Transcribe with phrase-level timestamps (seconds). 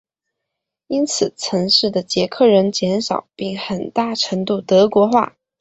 [0.87, 5.35] 因此城市的捷克人减少并很大程度德国化。